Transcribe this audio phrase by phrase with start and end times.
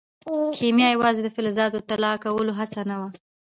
[0.57, 3.09] کیمیا یوازې د فلزاتو د طلا کولو هڅه نه وه.